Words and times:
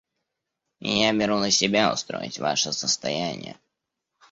Я 0.89 1.13
беру 1.13 1.37
на 1.37 1.51
себя 1.51 1.93
устроить 1.93 2.39
ваше 2.39 2.71
состояние». 2.73 3.59